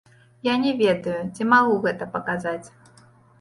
Я 0.45 0.53
не 0.61 0.71
ведаю, 0.79 1.17
ці 1.35 1.47
магу 1.51 1.77
гэта 1.85 2.09
паказаць. 2.17 2.67